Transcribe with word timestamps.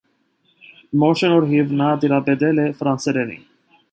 Մոր 1.01 1.19
շնորհիվ 1.19 1.75
նա 1.83 1.91
տիրապետել 2.05 2.61
է 2.63 2.67
ֆրանսերենի։ 2.79 3.41